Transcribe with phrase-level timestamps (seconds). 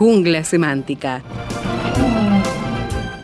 [0.00, 1.22] Jungla semántica.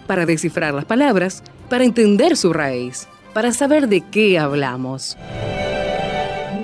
[0.06, 5.16] Para descifrar las palabras, para entender su raíz, para saber de qué hablamos.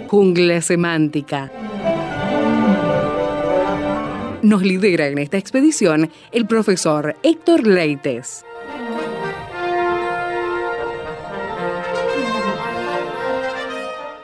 [0.09, 1.51] Jungla semántica.
[4.43, 8.45] Nos lidera en esta expedición el profesor Héctor Leites.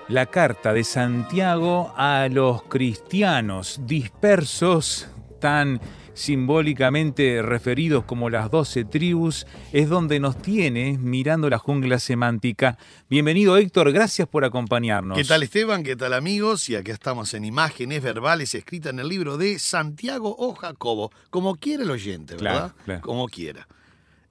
[0.08, 5.06] la carta de Santiago a los cristianos dispersos,
[5.38, 5.80] tan
[6.14, 12.78] simbólicamente referidos como las doce tribus, es donde nos tiene mirando la jungla semántica.
[13.08, 15.16] Bienvenido Héctor, gracias por acompañarnos.
[15.16, 15.82] ¿Qué tal Esteban?
[15.82, 16.68] ¿Qué tal amigos?
[16.68, 21.56] Y acá estamos en imágenes verbales escritas en el libro de Santiago o Jacobo, como
[21.56, 22.72] quiera el oyente, ¿verdad?
[22.72, 23.00] Claro, claro.
[23.02, 23.68] Como quiera.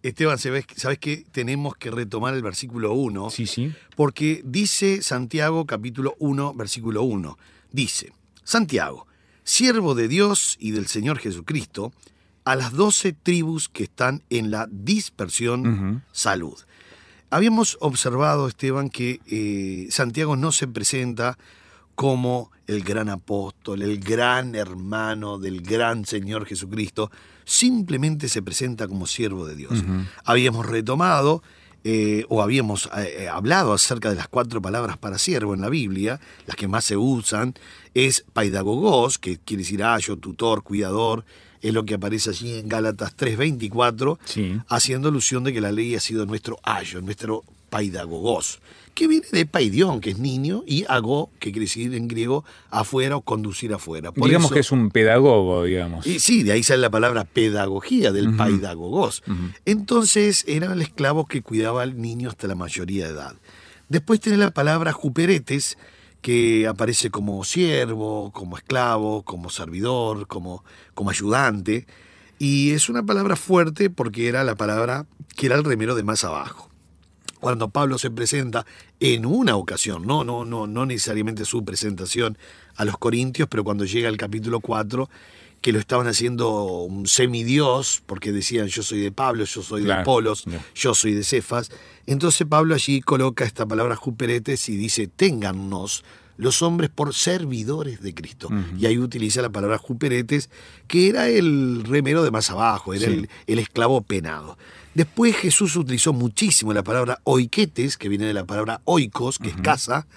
[0.03, 3.73] Esteban, ¿sabes, ¿sabes que Tenemos que retomar el versículo 1, Sí, sí.
[3.95, 7.37] porque dice Santiago capítulo 1, versículo 1.
[7.71, 9.07] Dice, Santiago,
[9.47, 11.93] siervo de Dios y del Señor Jesucristo,
[12.43, 16.57] a las doce tribus que están en la dispersión, salud.
[17.29, 21.37] Habíamos observado, Esteban, que eh, Santiago no se presenta
[21.95, 27.09] como el gran apóstol, el gran hermano del gran Señor Jesucristo,
[27.45, 29.83] simplemente se presenta como siervo de Dios.
[30.25, 31.41] Habíamos retomado
[31.89, 35.69] eh, o habíamos eh, eh, hablado acerca de las cuatro palabras para siervo en la
[35.69, 37.53] Biblia, las que más se usan,
[37.93, 41.23] es paidagogos, que quiere decir ayo, tutor, cuidador,
[41.61, 44.59] es lo que aparece allí en Gálatas 3:24, Sí.
[44.67, 48.59] haciendo alusión de que la ley ha sido nuestro ayo, nuestro paidagogos,
[48.97, 53.15] que viene de paidión, que es niño, y ago, que quiere decir en griego afuera
[53.15, 54.11] o conducir afuera.
[54.11, 56.07] Por digamos eso- que es un pedagogo, digamos.
[56.07, 58.37] y sí, de ahí sale la palabra pedagogía, del Ujú.
[58.37, 59.21] paidagogos.
[59.65, 63.35] Entonces era el esclavo que cuidaba al niño hasta la mayoría de edad.
[63.89, 65.77] Después tiene la palabra juperetes,
[66.21, 70.63] que aparece como siervo, como esclavo, como servidor, como,
[70.95, 71.85] como ayudante.
[72.39, 76.23] Y es una palabra fuerte porque era la palabra que era el remero de más
[76.23, 76.67] abajo
[77.39, 78.65] cuando Pablo se presenta
[78.99, 82.37] en una ocasión, no, no, no, no necesariamente su presentación
[82.75, 85.09] a los Corintios, pero cuando llega al capítulo 4,
[85.61, 89.93] que lo estaban haciendo un semidios, porque decían yo soy de Pablo, yo soy de
[89.93, 91.71] Apolos, yo soy de Cefas.
[92.05, 96.03] Entonces Pablo allí coloca esta palabra juperetes y dice, téngannos
[96.37, 98.49] los hombres por servidores de Cristo.
[98.77, 100.49] Y ahí utiliza la palabra juperetes,
[100.87, 103.13] que era el remero de más abajo, era Sí.
[103.13, 104.57] el, el esclavo penado.
[104.93, 109.55] Después Jesús utilizó muchísimo la palabra oiquetes, que viene de la palabra oikos, que es
[109.57, 110.07] casa,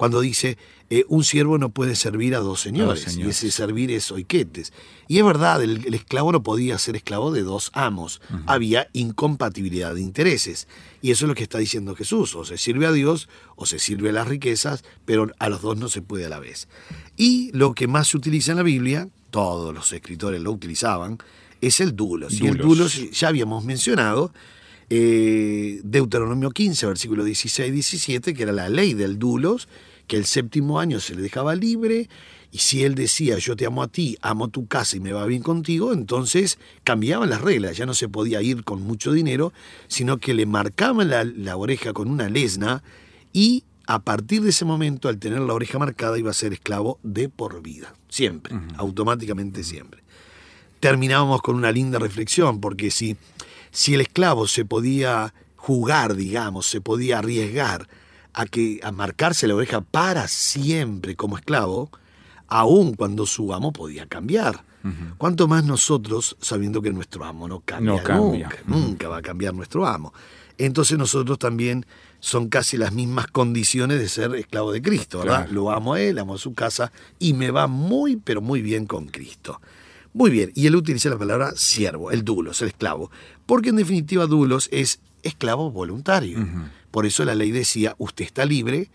[0.00, 0.56] cuando dice
[0.88, 3.36] eh, un siervo no puede servir a dos señores, y señores.
[3.36, 4.72] ese servir es oiquetes.
[5.08, 9.94] Y es verdad, el, el esclavo no podía ser esclavo de dos amos, había incompatibilidad
[9.94, 10.68] de intereses.
[11.02, 13.78] Y eso es lo que está diciendo Jesús, o se sirve a Dios o se
[13.78, 16.66] sirve a las riquezas, pero a los dos no se puede a la vez.
[17.18, 21.18] Y lo que más se utiliza en la Biblia, todos los escritores lo utilizaban,
[21.60, 22.40] es el dulos.
[22.40, 22.94] Y el Dulos.
[22.94, 24.32] dulos ya habíamos mencionado,
[24.88, 29.68] eh, Deuteronomio 15, versículo 16 y 17, que era la ley del dulos,
[30.10, 32.08] que el séptimo año se le dejaba libre,
[32.50, 35.24] y si él decía, yo te amo a ti, amo tu casa y me va
[35.24, 39.52] bien contigo, entonces cambiaban las reglas, ya no se podía ir con mucho dinero,
[39.86, 42.82] sino que le marcaban la, la oreja con una lesna
[43.32, 46.98] y a partir de ese momento, al tener la oreja marcada, iba a ser esclavo
[47.04, 50.02] de por vida, siempre, automáticamente siempre.
[50.80, 53.16] Terminábamos con una linda reflexión, porque si,
[53.70, 57.86] si el esclavo se podía jugar, digamos, se podía arriesgar
[58.34, 61.90] a, que, a marcarse la oreja para siempre como esclavo,
[62.48, 64.64] aun cuando su amo podía cambiar.
[65.18, 68.48] Cuanto más nosotros, sabiendo que nuestro amo no cambia, No cambia.
[68.48, 70.14] nunca, nunca va a cambiar nuestro amo.
[70.56, 71.84] Entonces nosotros también
[72.18, 75.44] son casi las mismas condiciones de ser esclavo de Cristo, ¿verdad?
[75.44, 75.52] Claro.
[75.52, 78.86] Lo amo a él, amo a su casa y me va muy, pero muy bien
[78.86, 79.60] con Cristo.
[80.14, 83.10] Muy bien, y él utiliza la palabra siervo, el dulos, el esclavo,
[83.46, 86.38] porque en definitiva dulos es esclavo voluntario.
[86.90, 88.90] Por eso la ley decía, usted está libre,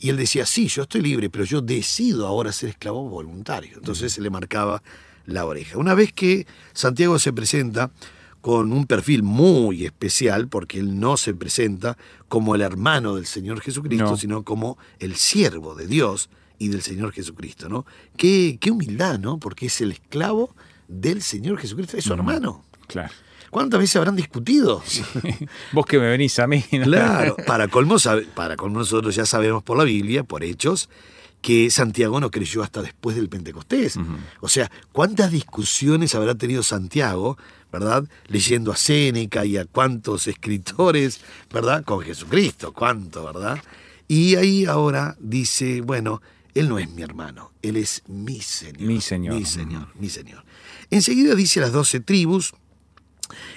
[0.00, 3.72] y él decía, sí, yo estoy libre, pero yo decido ahora ser esclavo voluntario.
[3.76, 4.82] Entonces se le marcaba
[5.26, 5.76] la oreja.
[5.76, 7.90] Una vez que Santiago se presenta
[8.40, 11.98] con un perfil muy especial, porque él no se presenta
[12.28, 14.16] como el hermano del Señor Jesucristo, No.
[14.16, 17.86] sino como el siervo de Dios, y del Señor Jesucristo, ¿no?
[18.16, 19.38] Qué, qué humildad, ¿no?
[19.38, 20.54] Porque es el esclavo
[20.88, 22.64] del Señor Jesucristo, es su hermano.
[22.88, 23.12] Claro.
[23.50, 24.82] ¿Cuántas veces habrán discutido?
[25.72, 26.64] Vos que me venís a mí.
[26.72, 26.84] ¿no?
[26.84, 27.96] Claro, para colmo,
[28.34, 30.88] para colmo nosotros ya sabemos por la Biblia, por hechos,
[31.40, 33.98] que Santiago no creyó hasta después del Pentecostés.
[34.40, 37.38] O sea, ¿cuántas discusiones habrá tenido Santiago,
[37.72, 38.04] verdad?
[38.26, 41.20] Leyendo a Séneca y a cuántos escritores,
[41.52, 41.84] ¿verdad?
[41.84, 43.62] Con Jesucristo, cuánto, ¿verdad?
[44.08, 46.20] Y ahí ahora dice, bueno,
[46.54, 48.82] él no es mi hermano, él es mi Señor.
[48.82, 49.34] Mi Señor.
[49.34, 50.44] Mi Señor, mi Señor.
[50.90, 52.54] Enseguida dice las doce tribus,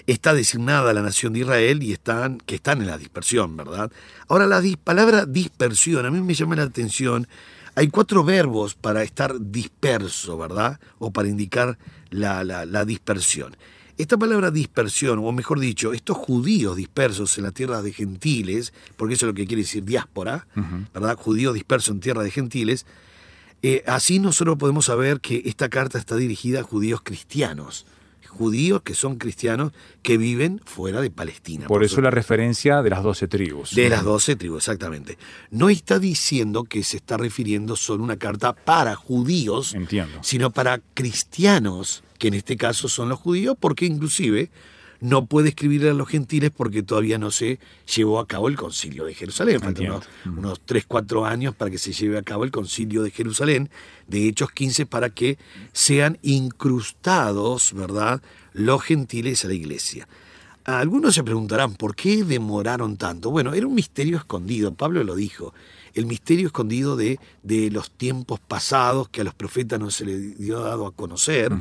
[0.08, 3.92] está designada la nación de Israel y están, que están en la dispersión, ¿verdad?
[4.28, 7.28] Ahora, la dis- palabra dispersión, a mí me llama la atención.
[7.76, 10.80] Hay cuatro verbos para estar disperso, ¿verdad?
[11.00, 11.78] O para indicar
[12.10, 13.56] la, la- la dispersión.
[13.98, 19.14] Esta palabra dispersión, o mejor dicho, estos judíos dispersos en la tierra de gentiles, porque
[19.14, 20.48] eso es lo que quiere decir diáspora,
[20.94, 21.16] ¿verdad?
[21.18, 22.86] Judíos dispersos en tierra de gentiles,
[23.62, 27.86] eh, así nosotros podemos saber que esta carta está dirigida a judíos cristianos,
[28.32, 31.68] judíos que son cristianos que viven fuera de Palestina.
[31.68, 33.76] Por eso la referencia de las doce tribus.
[33.76, 35.18] De las doce tribus, exactamente.
[35.50, 40.20] No está diciendo que se está refiriendo solo a una carta para judíos, Entiendo.
[40.22, 44.50] sino para cristianos, que en este caso son los judíos, porque inclusive
[45.02, 47.60] no puede escribirle a los gentiles porque todavía no se
[47.94, 49.60] llevó a cabo el concilio de Jerusalén.
[49.60, 53.12] Faltan unos, unos 3, 4 años para que se lleve a cabo el concilio de
[53.12, 53.70] Jerusalén,
[54.08, 55.38] de Hechos 15, para que
[55.74, 58.22] sean incrustados, ¿verdad?,
[58.54, 60.08] los gentiles a la iglesia.
[60.64, 63.32] Algunos se preguntarán, ¿por qué demoraron tanto?
[63.32, 65.54] Bueno, era un misterio escondido, Pablo lo dijo,
[65.96, 70.38] el misterio escondido de, de los tiempos pasados que a los profetas no se les
[70.38, 71.52] dio dado a conocer,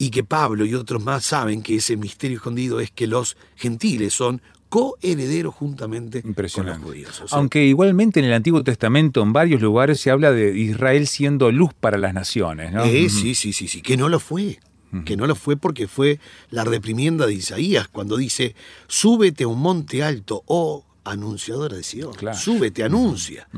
[0.00, 4.14] y que Pablo y otros más saben que ese misterio escondido es que los gentiles
[4.14, 7.20] son coherederos juntamente con los judíos.
[7.20, 11.06] O sea, Aunque igualmente en el Antiguo Testamento en varios lugares se habla de Israel
[11.06, 12.82] siendo luz para las naciones, ¿no?
[12.84, 14.58] Eh, sí, sí, sí, sí, que no lo fue.
[15.04, 16.18] Que no lo fue porque fue
[16.50, 18.56] la reprimienda de Isaías cuando dice,
[18.88, 22.36] súbete a un monte alto, oh anunciadora de Sion, Claro.
[22.38, 23.48] súbete, anuncia.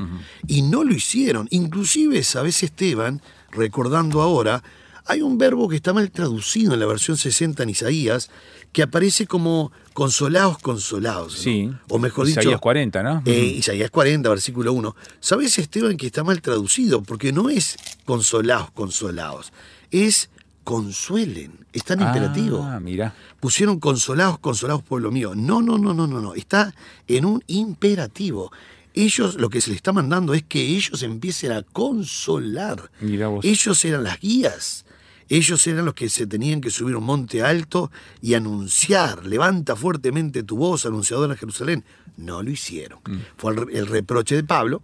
[0.45, 1.47] Y no lo hicieron.
[1.51, 3.21] Inclusive, ¿sabes Esteban?
[3.51, 4.61] Recordando ahora,
[5.05, 8.29] hay un verbo que está mal traducido en la versión 60 en Isaías,
[8.71, 11.33] que aparece como consolados, consolados.
[11.33, 11.41] ¿no?
[11.41, 11.71] Sí.
[11.89, 13.21] O mejor dicho, Isaías 40, ¿no?
[13.25, 14.95] eh, Isaías 40, versículo 1.
[15.19, 17.03] ¿Sabes, Esteban, que está mal traducido?
[17.03, 19.53] Porque no es consolados, consolados.
[19.91, 20.29] Es
[20.63, 21.65] consuelen.
[21.73, 22.63] Está en imperativo.
[22.63, 23.13] Ah, mira.
[23.39, 25.33] Pusieron consolados, consolados, pueblo mío.
[25.35, 26.33] No, no, no, no, no, no.
[26.33, 26.73] Está
[27.07, 28.51] en un imperativo.
[28.93, 32.91] Ellos, lo que se les está mandando es que ellos empiecen a consolar.
[33.01, 34.85] Ellos eran las guías.
[35.29, 37.91] Ellos eran los que se tenían que subir a un monte alto
[38.21, 41.83] y anunciar, levanta fuertemente tu voz, anunciadora Jerusalén.
[42.17, 42.99] No lo hicieron.
[43.07, 43.17] Mm.
[43.37, 44.83] Fue el, reproche de Pablo,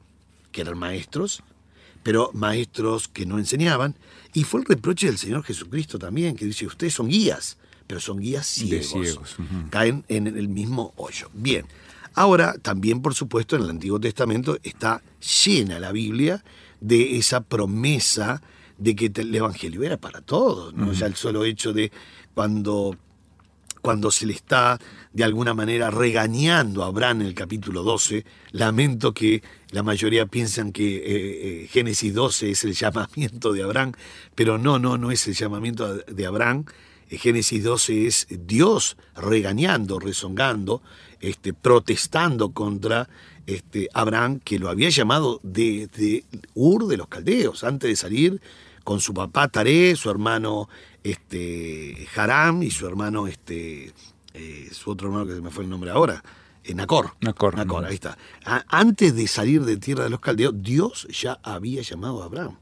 [0.51, 1.43] que eran maestros,
[2.01, 3.95] pero maestros que no enseñaban.
[4.33, 8.19] Y fue el reproche del Señor Jesucristo también, que dice, ustedes son guías, pero son
[8.19, 9.35] guías De ciegos.
[9.69, 11.29] Caen en el mismo hoyo.
[11.33, 11.65] Bien.
[12.15, 15.01] Ahora, también, por supuesto, en el Antiguo Testamento está
[15.45, 16.43] llena la Biblia
[16.81, 18.41] de esa promesa
[18.77, 20.73] de que el Evangelio era para todos.
[20.73, 20.91] ¿no?
[20.93, 21.91] Ya el solo hecho de
[22.33, 22.95] cuando
[23.81, 24.79] cuando se le está
[25.13, 29.41] de alguna manera regañando a Abraham en el capítulo 12, lamento que
[29.71, 31.03] la mayoría piensan que eh,
[31.63, 33.93] eh, Génesis 12 es el llamamiento de Abraham,
[34.35, 36.65] pero no, no, no es el llamamiento de Abraham.
[37.09, 40.81] Génesis 12 es Dios regañando, rezongando,
[41.21, 43.09] este, protestando contra
[43.47, 46.23] este, Abraham, que lo había llamado de, de
[46.53, 48.41] Ur de los Caldeos, antes de salir
[48.83, 50.69] con su papá Taré, su hermano
[51.03, 53.91] este, Haram y su hermano, este,
[54.33, 56.23] eh, su otro hermano que se me fue el nombre ahora,
[56.63, 57.13] eh, Nacor.
[57.21, 57.55] Nacor.
[57.55, 58.17] Nacor, ahí está.
[58.45, 62.57] A- antes de salir de tierra de los caldeos, Dios ya había llamado a Abraham.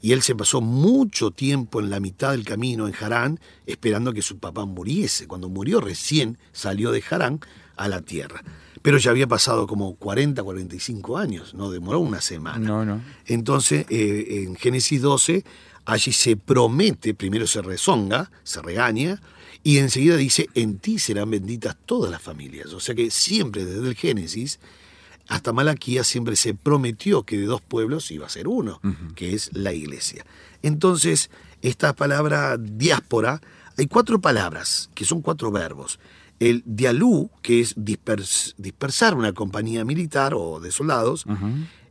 [0.00, 4.22] Y él se pasó mucho tiempo en la mitad del camino en Harán, esperando que
[4.22, 5.26] su papá muriese.
[5.26, 7.40] Cuando murió recién salió de Harán
[7.76, 8.42] a la tierra.
[8.82, 12.58] Pero ya había pasado como 40, 45 años, no demoró una semana.
[12.58, 13.02] No, no.
[13.26, 15.44] Entonces, eh, en Génesis 12,
[15.84, 19.20] allí se promete, primero se rezonga, se regaña,
[19.64, 22.72] y enseguida dice, en ti serán benditas todas las familias.
[22.72, 24.60] O sea que siempre desde el Génesis
[25.28, 28.80] hasta Malaquía siempre se prometió que de dos pueblos iba a ser uno,
[29.14, 30.24] que es la iglesia.
[30.62, 31.30] Entonces,
[31.62, 33.40] esta palabra diáspora,
[33.76, 35.98] hay cuatro palabras, que son cuatro verbos.
[36.40, 41.24] El dialú, que es dispers- dispersar una compañía militar o de soldados.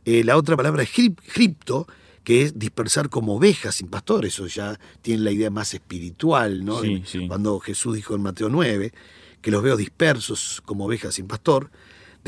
[0.04, 0.90] Eh, la otra palabra es
[1.32, 1.86] cripto,
[2.24, 4.24] que es dispersar como ovejas sin pastor.
[4.26, 6.80] Eso ya tiene la idea más espiritual, ¿no?
[6.82, 7.28] Sí, sí.
[7.28, 8.92] Cuando Jesús dijo en Mateo 9,
[9.42, 11.70] que los veo dispersos como ovejas sin pastor.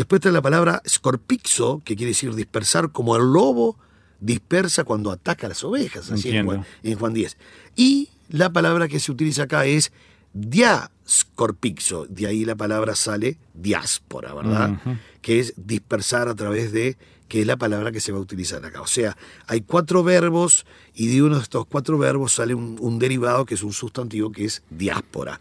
[0.01, 3.77] Después está la palabra scorpixo, que quiere decir dispersar como el lobo
[4.19, 6.47] dispersa cuando ataca a las ovejas, así en.
[6.47, 7.37] Juan, en Juan 10.
[7.77, 9.93] Y la palabra que se utiliza acá es
[10.33, 14.81] diascorpixo, de ahí la palabra sale diáspora, ¿verdad?
[15.21, 16.97] Que es dispersar a través de,
[17.31, 18.83] que es la palabra que se va a utilizar acá.
[18.83, 22.99] O sea, hay cuatro verbos y de uno de estos cuatro verbos sale un, un
[22.99, 25.41] derivado que es un sustantivo que es diáspora,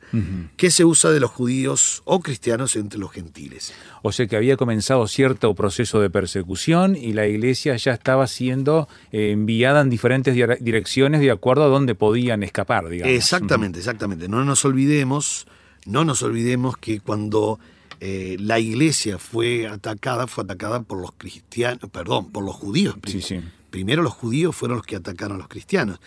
[0.55, 3.73] que se usa de los judíos o cristianos entre los gentiles.
[4.03, 8.87] O sea que había comenzado cierto proceso de persecución y la iglesia ya estaba siendo
[9.11, 13.11] eh, enviada en diferentes dire- direcciones de acuerdo a dónde podían escapar, digamos.
[13.15, 14.29] Exactamente, exactamente.
[14.29, 15.47] No nos olvidemos,
[15.87, 17.59] no nos olvidemos que cuando
[17.99, 22.95] eh, la iglesia fue atacada, fue atacada por los cristianos, perdón, por los judíos.
[23.05, 23.41] Sí, sí.
[23.69, 25.99] Primero los judíos fueron los que atacaron a los cristianos.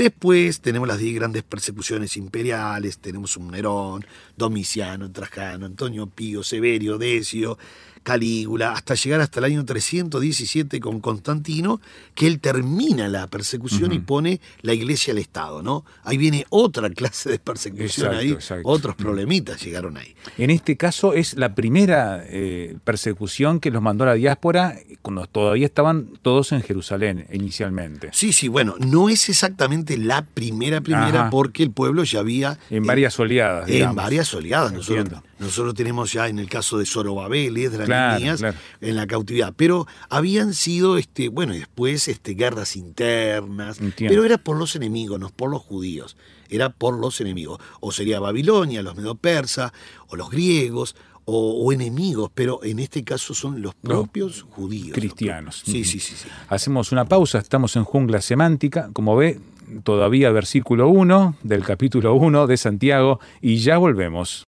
[0.00, 6.96] Después tenemos las diez grandes persecuciones imperiales, tenemos un Nerón, Domiciano, Trajano, Antonio Pío, Severio,
[6.96, 7.58] Decio,
[8.02, 11.80] Calígula, hasta llegar hasta el año 317 con Constantino,
[12.14, 15.84] que él termina la persecución y pone la iglesia al Estado, ¿no?
[16.02, 18.68] Ahí viene otra clase de persecución Exacto, ahí, exacto.
[18.68, 20.14] otros problemitas llegaron ahí.
[20.38, 25.26] En este caso es la primera eh, persecución que los mandó a la diáspora cuando
[25.26, 28.08] todavía estaban todos en Jerusalén inicialmente.
[28.12, 31.30] Sí, sí, bueno, no es exactamente la primera primera Ajá.
[31.30, 33.68] porque el pueblo ya había En varias oleadas.
[33.68, 34.72] En varias oleadas.
[34.72, 35.24] Nosotros, Entiendo.
[35.38, 37.54] nosotros tenemos ya en el caso de Zorobabel,
[37.84, 37.86] Claro,
[38.18, 38.56] Nehemías, claro.
[38.80, 39.52] en la cautividad.
[39.56, 43.80] Pero habían sido, este, bueno, y después este, guerras internas.
[43.80, 44.12] Entiendo.
[44.12, 46.16] Pero era por los enemigos, no por los judíos.
[46.48, 47.60] Era por los enemigos.
[47.80, 49.72] O sería Babilonia, los medo-persas,
[50.08, 52.30] o los griegos, o, o enemigos.
[52.34, 54.94] Pero en este caso son los propios judíos.
[54.94, 55.62] cristianos.
[55.64, 56.28] Sí, sí, sí, sí.
[56.48, 59.38] Hacemos una pausa, estamos en jungla semántica, como ve,
[59.82, 64.44] todavía versículo 1 del capítulo 1 de Santiago y ya volvemos.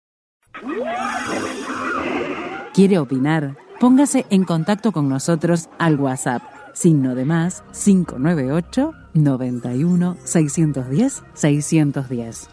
[2.73, 3.55] ¿Quiere opinar?
[3.79, 6.41] Póngase en contacto con nosotros al WhatsApp,
[6.73, 12.49] signo de más 598 91 610 610.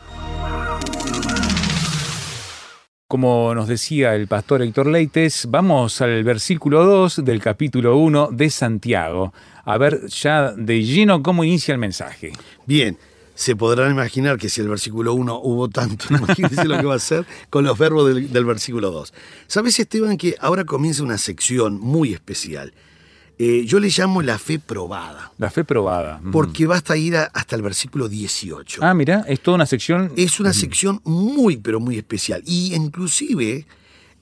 [3.11, 8.51] Como nos decía el pastor Héctor Leites, vamos al versículo 2 del capítulo 1 de
[8.51, 9.35] Santiago.
[9.65, 12.31] A ver ya de lleno cómo inicia el mensaje.
[12.67, 12.97] Bien,
[13.35, 17.01] se podrán imaginar que si el versículo 1 hubo tanto, imagínense lo que va a
[17.01, 19.13] ser con los verbos del, del versículo 2.
[19.49, 22.73] ¿Sabes, Esteban, que ahora comienza una sección muy especial?
[23.43, 26.21] Eh, yo le llamo la fe probada, La fe probada.
[26.23, 26.31] Mm.
[26.31, 28.81] porque va hasta ir a- hasta el versículo 18.
[28.85, 30.13] Ah, mira, es toda una sección.
[30.17, 32.43] Es una sección muy, pero muy especial.
[32.45, 33.65] Y inclusive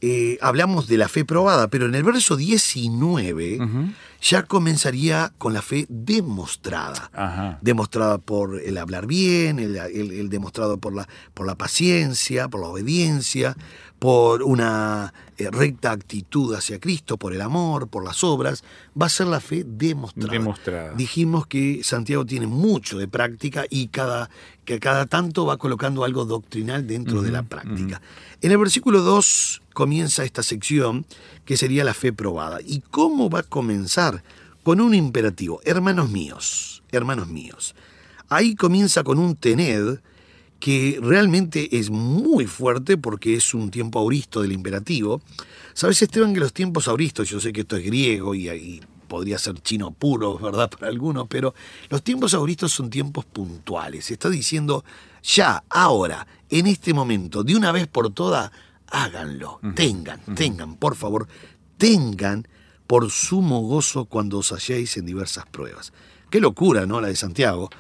[0.01, 3.89] eh, hablamos de la fe probada, pero en el verso 19 Ujú.
[4.21, 7.59] Ya comenzaría con la fe demostrada Ajá.
[7.63, 12.61] demostrada por el hablar bien, el, el- el demostrado por la, por la paciencia, por
[12.61, 13.57] la obediencia,
[13.99, 18.63] por una eh, recta actitud hacia Cristo, por el amor, por las obras,
[19.01, 20.33] va a ser la fe demostrada.
[20.33, 20.93] Demostrada.
[20.95, 24.31] Dijimos que Santiago tiene mucho de práctica y cada,
[24.65, 28.01] que cada tanto va colocando algo doctrinal dentro de la práctica.
[28.41, 31.05] En el versículo 2 comienza esta sección
[31.45, 32.59] que sería la fe probada.
[32.65, 34.08] ¿Y cómo va a comenzar?
[34.63, 37.75] Con un imperativo, hermanos míos, hermanos míos.
[38.29, 40.01] Ahí comienza con un tened
[40.61, 45.23] que realmente es muy fuerte porque es un tiempo auristo del imperativo.
[45.73, 49.39] Sabes, Esteban, que los tiempos auristos, yo sé que esto es griego y, y podría
[49.39, 50.71] ser chino puro, ¿verdad?
[50.79, 51.55] Para algunos, pero
[51.89, 54.11] los tiempos auristos son tiempos puntuales.
[54.11, 54.85] Está diciendo,
[55.23, 58.51] ya, ahora, en este momento, de una vez por todas,
[58.89, 61.27] háganlo, tengan, tengan, por favor,
[61.77, 62.47] tengan
[62.89, 65.93] por sumo gozo cuando os halléis en diversas pruebas.
[66.31, 67.01] Qué locura, ¿no?
[67.01, 67.71] La de Santiago.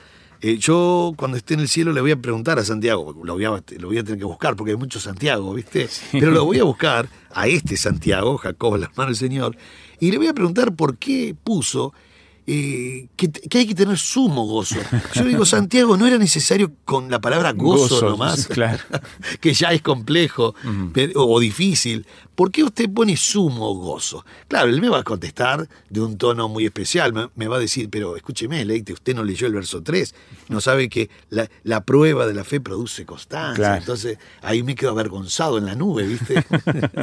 [0.40, 3.44] Eh, yo cuando esté en el cielo le voy a preguntar a Santiago, lo voy
[3.44, 5.88] a, lo voy a tener que buscar porque hay mucho Santiago, ¿viste?
[6.12, 9.56] Pero lo voy a buscar a este Santiago, Jacob, la mano del Señor,
[9.98, 11.92] y le voy a preguntar por qué puso
[12.50, 14.76] eh, que, que hay que tener sumo gozo.
[15.14, 18.83] Yo digo, Santiago, no era necesario con la palabra gozo, Gozo, nomás, claro.
[19.43, 20.55] que ya es complejo
[20.95, 22.07] pero- o difícil.
[22.35, 24.25] ¿Por qué usted pone sumo gozo?
[24.47, 27.12] Claro, él me va a contestar de un tono muy especial.
[27.12, 30.14] Me, me va a decir, pero escúcheme, Leite, usted no leyó el verso 3.
[30.49, 33.57] No sabe que la, la prueba de la fe produce constancia.
[33.57, 33.76] Claro.
[33.81, 36.45] Entonces ahí me quedo avergonzado en la nube, ¿viste?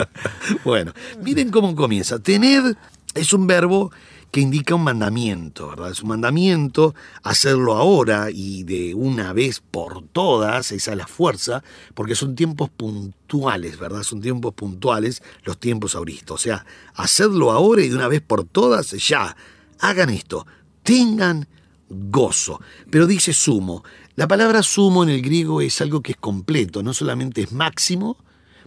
[0.63, 2.17] bueno, miren cómo comienza.
[2.17, 2.75] Tened
[3.13, 3.91] es un verbo
[4.35, 5.91] que indica un mandamiento, ¿verdad?
[5.91, 11.63] Es un mandamiento hacerlo ahora y de una vez por todas, esa es la fuerza,
[11.93, 14.03] porque son tiempos puntuales, ¿verdad?
[14.03, 16.41] Son tiempos puntuales los tiempos auristos.
[16.41, 16.65] O sea,
[16.95, 19.37] hacerlo ahora y de una vez por todas, ya.
[19.79, 20.45] Hagan esto,
[20.83, 21.47] tengan
[21.87, 22.59] gozo.
[22.91, 23.85] Pero dice sumo.
[24.17, 28.17] La palabra sumo en el griego es algo que es completo, no solamente es máximo,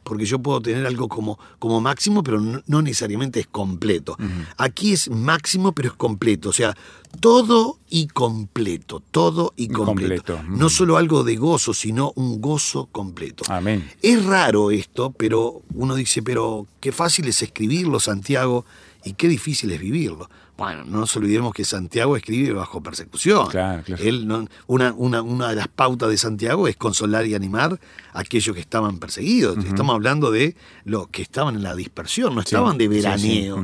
[0.09, 4.17] porque yo puedo tener algo como, como máximo, pero no, no necesariamente es completo.
[4.57, 6.75] Aquí es máximo, pero es completo, o sea,
[7.21, 10.35] todo y completo, todo y completo.
[10.37, 10.57] completo.
[10.57, 13.45] No solo algo de gozo, sino un gozo completo.
[13.49, 13.91] Amén.
[14.00, 18.65] Es raro esto, pero uno dice, pero qué fácil es escribirlo, Santiago,
[19.05, 20.31] y qué difícil es vivirlo.
[20.59, 23.47] Bueno, no nos olvidemos que Santiago escribe bajo persecución.
[23.49, 24.03] Claro, claro.
[24.03, 27.79] Él no- una, una, una de las pautas de Santiago es consolar y animar
[28.12, 29.65] a aquellos que estaban perseguidos.
[29.65, 33.57] Estamos hablando de los que estaban en la dispersión, no estaban de sí, sí, veraneo.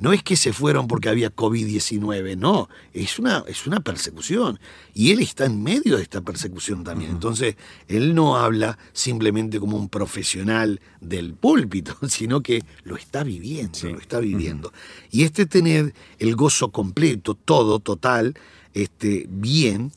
[0.00, 4.60] No es que se fueron porque había COVID-19, no, es una, es una persecución.
[4.94, 7.10] Y él está en medio de esta persecución también.
[7.10, 7.56] Entonces,
[7.88, 13.88] él no habla simplemente como un profesional del púlpito, sino que lo está viviendo, Sí.
[13.90, 14.72] lo está viviendo.
[15.10, 18.34] Y este tener el gozo completo, todo, total,
[18.74, 19.92] este, bien,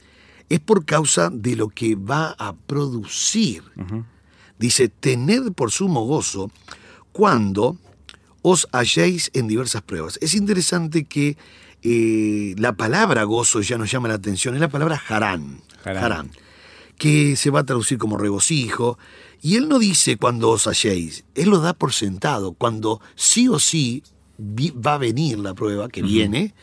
[0.49, 3.63] es por causa de lo que va a producir.
[4.59, 6.51] Dice, tened por sumo gozo
[7.11, 7.77] cuando
[8.41, 10.17] os halléis en diversas pruebas.
[10.21, 11.37] Es interesante que
[11.83, 16.03] eh, la palabra gozo ya nos llama la atención, es la palabra harán, Harán.
[16.03, 16.31] harán,
[16.97, 18.97] que se va a traducir como regocijo.
[19.41, 23.59] Y él no dice cuando os halléis, él lo da por sentado, cuando sí o
[23.59, 24.03] sí
[24.39, 26.53] va a venir la prueba que viene,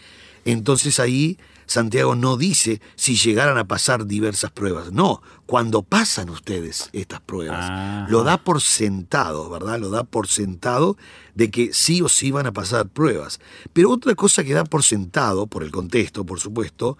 [0.45, 6.89] entonces ahí Santiago no dice si llegaran a pasar diversas pruebas, no, cuando pasan ustedes
[6.95, 8.07] estas pruebas, Ajá.
[8.09, 9.79] lo da por sentado, ¿verdad?
[9.79, 10.97] Lo da por sentado
[11.35, 13.39] de que sí o sí van a pasar pruebas.
[13.75, 16.97] Pero otra cosa que da por sentado, por el contexto, por supuesto,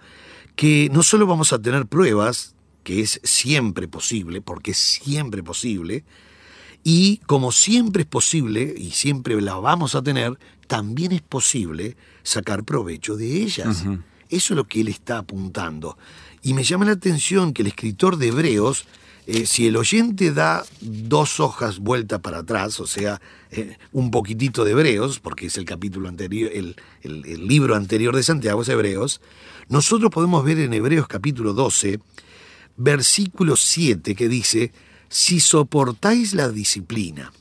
[0.55, 6.05] que no solo vamos a tener pruebas, que es siempre posible, porque es siempre posible,
[6.83, 12.63] y como siempre es posible, y siempre la vamos a tener, también es posible sacar
[12.63, 13.83] provecho de ellas.
[14.29, 15.97] Eso es lo que él está apuntando.
[16.43, 18.85] Y me llama la atención que el escritor de Hebreos,
[19.27, 23.19] eh, si el oyente da dos hojas vuelta para atrás, o sea,
[23.51, 28.15] eh, un poquitito de Hebreos, porque es el capítulo anterior, el, el- el libro anterior
[28.15, 29.19] de Santiago es Hebreos,
[29.67, 31.99] nosotros podemos ver en Hebreos capítulo 12,
[32.77, 34.71] versículo 7, que dice,
[35.09, 37.33] si soportáis la disciplina,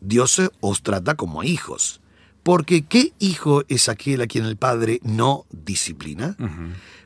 [0.00, 2.00] Dios os trata como a hijos.
[2.48, 6.34] Porque ¿qué hijo es aquel a quien el Padre no disciplina?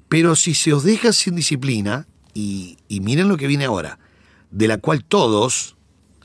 [0.09, 3.99] Pero si se os deja sin disciplina, y, y miren lo que viene ahora,
[4.53, 5.75] de la cual todos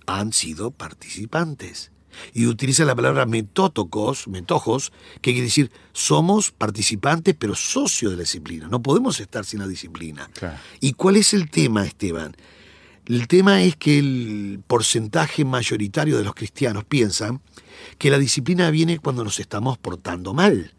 [0.06, 1.90] han sido participantes.
[2.32, 8.22] Y utiliza la palabra metótocos, metojos, que quiere decir somos participantes pero socios de la
[8.22, 8.68] disciplina.
[8.68, 10.30] No podemos estar sin la disciplina.
[10.34, 10.60] Claro.
[10.80, 12.36] ¿Y cuál es el tema, Esteban?
[13.08, 17.42] El tema es que el porcentaje mayoritario de los cristianos piensan
[17.98, 20.74] que la disciplina viene cuando nos estamos portando mal.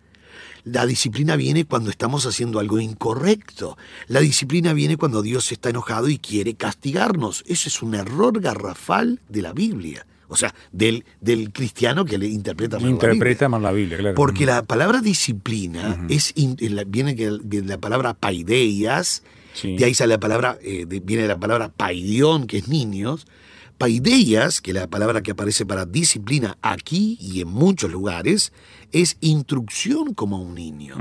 [0.65, 3.79] La disciplina viene cuando estamos haciendo algo incorrecto.
[4.09, 7.45] La disciplina viene cuando Dios está enojado y quiere castigarnos.
[7.47, 10.05] Eso es un error garrafal de la Biblia.
[10.31, 13.13] O sea, del, del cristiano que le interpreta mal la Biblia.
[13.15, 14.15] Interpreta más la Biblia, claro.
[14.15, 19.23] Porque la palabra disciplina es in- viene de la palabra paideias,
[19.63, 23.27] De ahí sale la palabra, eh, viene la palabra paidión, que es niños.
[23.79, 28.53] Paideias, que es la palabra que aparece para disciplina aquí y en muchos lugares,
[28.91, 30.97] es instrucción como a un niño.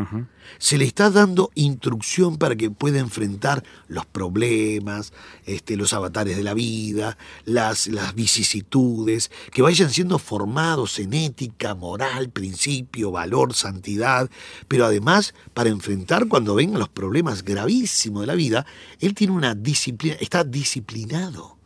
[0.60, 5.12] Se le está dando instrucción para que pueda enfrentar los problemas,
[5.46, 11.74] este, los avatares de la vida, las, las vicisitudes, que vayan siendo formados en ética,
[11.74, 14.30] moral, principio, valor, santidad,
[14.68, 18.68] pero además para enfrentar cuando vengan los problemas gravísimos de la vida,
[19.00, 21.57] él tiene una disciplina, está disciplinado.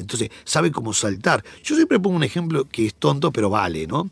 [0.00, 1.44] Entonces, sabe cómo saltar.
[1.62, 4.10] Yo siempre pongo un ejemplo que es tonto, pero vale, ¿no?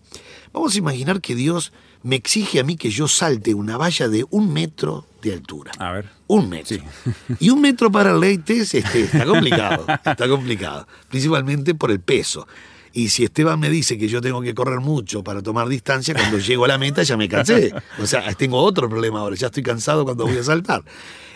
[0.52, 1.72] Vamos a imaginar que Dios
[2.02, 5.72] me exige a mí que yo salte una valla de un metro de altura.
[5.78, 6.10] A ver.
[6.28, 6.76] Un metro.
[6.76, 6.82] Sí.
[7.40, 9.86] Y un metro para el Leites este, está complicado.
[10.04, 10.86] Está complicado.
[11.08, 12.46] Principalmente por el peso.
[12.92, 16.38] Y si Esteban me dice que yo tengo que correr mucho para tomar distancia, cuando
[16.38, 17.72] llego a la meta ya me cansé.
[18.00, 19.36] O sea, tengo otro problema ahora.
[19.36, 20.82] Ya estoy cansado cuando voy a saltar.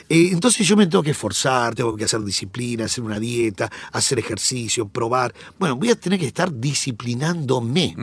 [0.09, 4.19] Eh, entonces yo me tengo que esforzar, tengo que hacer disciplina, hacer una dieta, hacer
[4.19, 5.35] ejercicio, probar.
[5.59, 7.95] Bueno, voy a tener que estar disciplinándome.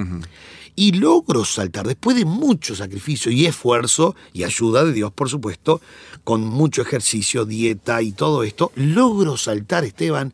[0.75, 5.81] Y logro saltar, después de mucho sacrificio y esfuerzo, y ayuda de Dios, por supuesto,
[6.23, 10.33] con mucho ejercicio, dieta y todo esto, logro saltar, Esteban,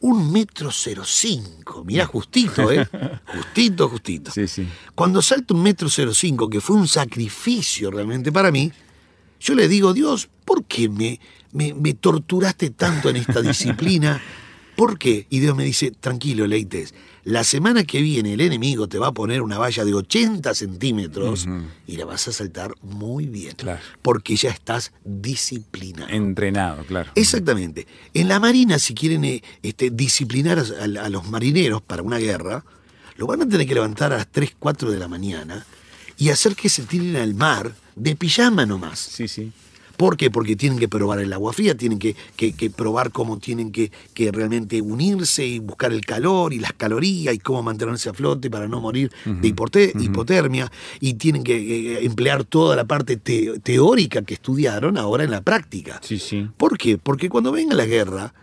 [0.00, 1.82] un metro cero cinco.
[1.84, 2.86] Mirá, justito, ¿eh?
[3.26, 4.30] Justito, justito.
[4.30, 4.68] Sí, sí.
[4.94, 8.70] Cuando salto un metro cero cinco, que fue un sacrificio realmente para mí,
[9.40, 11.20] yo le digo, Dios, ¿por qué me,
[11.52, 14.20] me, me torturaste tanto en esta disciplina?
[14.76, 15.26] ¿Por qué?
[15.30, 16.94] Y Dios me dice, tranquilo, Leites,
[17.24, 21.48] la semana que viene el enemigo te va a poner una valla de 80 centímetros
[21.86, 23.54] y la vas a saltar muy bien.
[23.56, 23.80] Claro.
[24.02, 26.08] Porque ya estás disciplinado.
[26.10, 27.10] Entrenado, claro.
[27.14, 27.86] Exactamente.
[28.12, 32.64] En la Marina, si quieren eh, este, disciplinar a, a los marineros para una guerra,
[33.16, 35.66] lo van a tener que levantar a las 3, 4 de la mañana
[36.18, 38.98] y hacer que se tiren al mar de pijama nomás.
[38.98, 39.52] Sí, sí.
[39.96, 40.30] ¿Por qué?
[40.30, 43.90] Porque tienen que probar el agua fría, tienen que, que- que probar cómo tienen que,
[44.12, 48.50] que realmente unirse y buscar el calor y las calorías y cómo mantenerse a flote
[48.50, 50.70] para no morir de hipote- hipotermia.
[51.00, 55.40] Y tienen que eh, emplear toda la parte te- teórica que estudiaron ahora en la
[55.40, 55.98] práctica.
[56.04, 56.46] Sí, sí.
[56.58, 56.98] ¿Por qué?
[56.98, 58.34] Porque cuando venga la guerra,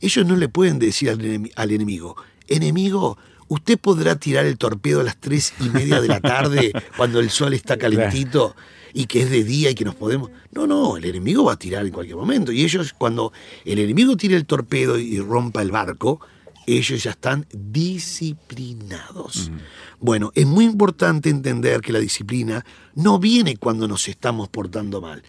[0.00, 2.14] ellos no le pueden decir al enemigo,
[2.46, 3.18] enemigo,
[3.50, 7.30] usted podrá tirar el torpedo a las tres y media de la tarde cuando el
[7.30, 8.54] sol está calentito
[8.94, 10.30] y que es de día y que nos podemos...
[10.52, 12.52] No, no, el enemigo va a tirar en cualquier momento.
[12.52, 13.32] Y ellos, cuando
[13.64, 16.20] el enemigo tire el torpedo y rompa el barco,
[16.66, 19.50] ellos ya están disciplinados.
[19.98, 25.22] Bueno, es muy importante entender que la disciplina no viene cuando nos estamos portando mal.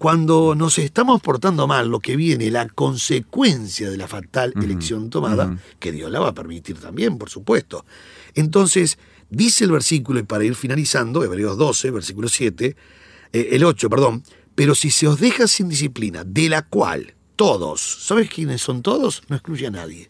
[0.00, 5.58] Cuando nos estamos portando mal, lo que viene, la consecuencia de la fatal elección tomada,
[5.78, 7.84] que Dios la va a permitir también, por supuesto.
[8.34, 8.96] Entonces,
[9.28, 12.76] dice el versículo, y para ir finalizando, Hebreos 12, versículo 7,
[13.34, 14.22] eh, el 8, perdón,
[14.54, 19.22] pero si se os deja sin disciplina, de la cual todos, ¿sabes quiénes son todos?
[19.28, 20.08] No excluye a nadie.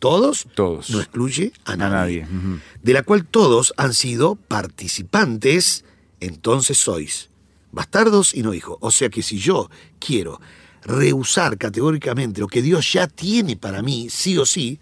[0.00, 0.90] Todos, Todos.
[0.90, 2.22] no excluye a A nadie.
[2.22, 2.36] nadie.
[2.36, 2.58] ujú.
[2.82, 5.84] De la cual todos han sido participantes,
[6.18, 7.30] entonces sois
[7.74, 8.76] bastardos y no hijos.
[8.80, 10.40] O sea que si yo quiero
[10.82, 14.78] rehusar categóricamente lo que Dios ya tiene para mí, sí o sí,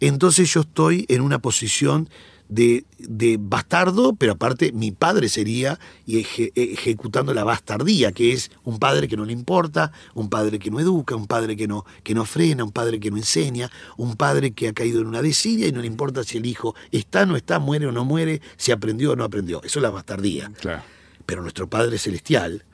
[0.00, 2.08] entonces yo estoy en una posición
[2.48, 8.78] de, de bastardo, pero aparte mi padre sería eje- ejecutando la bastardía, que es un
[8.78, 12.14] padre que no le importa, un padre que no educa, un padre que no, que
[12.14, 15.66] no frena, un padre que no enseña, un padre que ha caído en una desidia
[15.66, 18.42] y no le importa si el hijo está o no está, muere o no muere,
[18.58, 19.62] si aprendió o no aprendió.
[19.64, 20.52] Eso es la bastardía.
[20.60, 20.82] Claro.
[21.26, 22.64] Pero nuestro Padre Celestial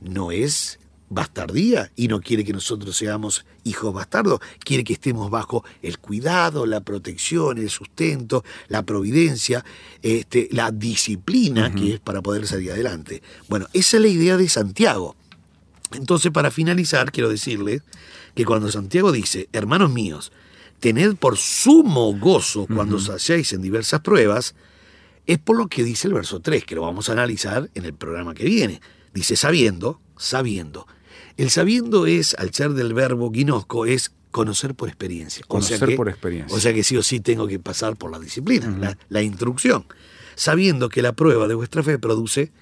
[0.00, 0.78] no es
[1.08, 6.66] bastardía y no quiere que nosotros seamos hijos bastardos, quiere que estemos bajo el cuidado,
[6.66, 9.64] la protección, el sustento, la providencia,
[10.02, 13.22] este, la disciplina que es para poder salir adelante.
[13.48, 15.16] Bueno, esa es la idea de Santiago.
[15.92, 17.82] Entonces, para finalizar, quiero decirle
[18.34, 20.32] que cuando Santiago dice, hermanos míos,
[20.80, 24.54] tened por sumo gozo cuando os halláis en diversas pruebas,
[25.26, 27.94] es por lo que dice el verso 3, que lo vamos a analizar en el
[27.94, 28.80] programa que viene.
[29.12, 30.86] Dice sabiendo, sabiendo.
[31.36, 35.44] El sabiendo es, al ser del verbo guinosco, es conocer por experiencia.
[35.48, 36.56] O sea Conocer que- por experiencia.
[36.56, 39.86] O sea que sí o sí tengo que pasar por la disciplina, la, la instrucción.
[40.34, 42.52] Sabiendo que la prueba de vuestra fe produce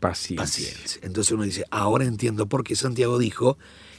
[0.00, 0.36] Paciencia.
[0.44, 1.00] paciencia.
[1.04, 3.56] Entonces uno dice, ahora entiendo por qué Santiago dijo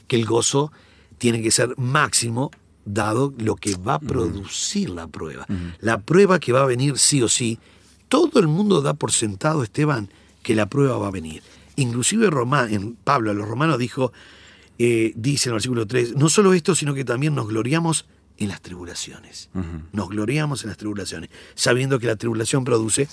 [0.07, 0.71] que el gozo
[1.17, 2.51] tiene que ser máximo
[2.85, 5.47] dado lo que va a producir la prueba.
[5.79, 7.57] La prueba que va a venir sí o sí,
[8.13, 10.07] todo el mundo da por sentado, Esteban,
[10.43, 11.41] que la prueba va a venir.
[11.77, 14.13] Inclusive Roma- en Pablo a los romanos dijo,
[14.77, 18.05] eh, dice en el versículo 3, no solo esto, sino que también nos gloriamos
[18.37, 19.49] en las tribulaciones.
[19.93, 23.07] Nos gloriamos en las tribulaciones, sabiendo que la tribulación produce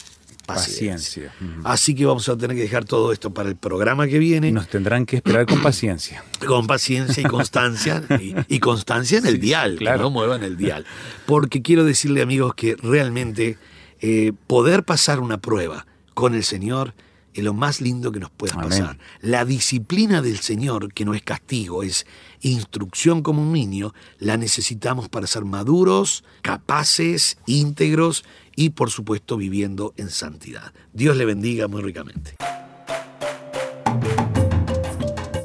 [0.44, 1.30] paciencia.
[1.30, 1.32] Paciencia.
[1.64, 4.68] Así que vamos a tener que dejar todo esto para el programa que viene, Nos
[4.68, 6.22] tendrán que esperar con paciencia.
[6.46, 9.96] con paciencia y constancia, y, y constancia en el dial, claro.
[9.96, 10.84] que no muevan el dial.
[11.24, 13.56] Porque quiero decirle, amigos, que realmente
[14.00, 16.94] eh, poder pasar una prueba con el Señor
[17.34, 18.98] es lo más lindo que nos pueda pasar.
[19.20, 22.06] La disciplina del Señor, que no es castigo, es
[22.40, 28.24] instrucción como un niño, la necesitamos para ser maduros, capaces, íntegros
[28.56, 30.72] y, por supuesto, viviendo en santidad.
[30.92, 32.34] Dios le bendiga muy ricamente.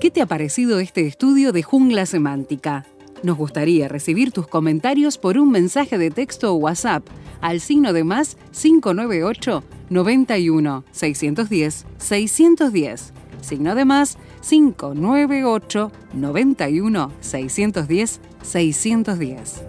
[0.02, 2.86] ¿Qué te ha parecido este estudio de jungla semántica?
[3.24, 7.08] Nos gustaría recibir tus comentarios por un mensaje de texto o WhatsApp
[7.42, 13.14] al signo de más 598 91 610 610.
[13.42, 19.64] Signo de más 598 91 610 610.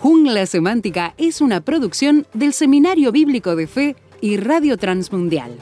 [0.00, 5.58] Jungla Semántica es una producción del Seminario Bíblico de Fe y Radio Transmundial.